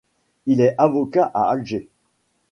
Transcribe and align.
Il 0.47 0.61
est 0.61 0.73
avocat 0.79 1.29
à 1.35 1.51
Alger. 1.51 1.87